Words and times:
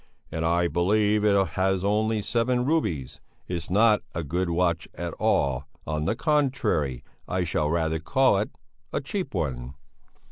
"And 0.31 0.43
I 0.43 0.67
believe 0.67 1.23
it 1.23 1.49
has 1.49 1.85
only 1.85 2.23
seven 2.23 2.65
rubies 2.65 3.21
it's 3.47 3.69
not 3.69 4.01
a 4.15 4.23
good 4.23 4.49
watch 4.49 4.87
at 4.95 5.13
all 5.19 5.65
on 5.85 6.05
the 6.05 6.15
contrary 6.15 7.03
I 7.27 7.43
should 7.43 7.69
rather 7.69 7.99
call 7.99 8.39
it 8.39 8.49
a 8.91 8.99
cheap 8.99 9.35
one...." 9.35 9.75